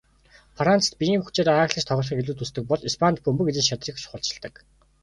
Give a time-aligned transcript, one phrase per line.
[0.57, 4.53] Францад биеийн хүчээр ааглаж тоглохыг илүүд үздэг бол Испанид бөмбөг эзэмших чадварыг чухалчилдаг.